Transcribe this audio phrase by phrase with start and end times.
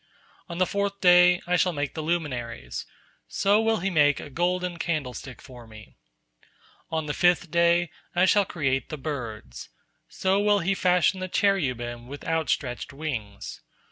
[0.49, 2.87] On the fourth day, I shall make the luminaries;
[3.27, 5.95] so will he make a golden candlestick for Me.
[6.89, 9.69] On the fifth day, I shall create the birds;
[10.07, 13.61] so will he fashion the cherubim with outstretched wings.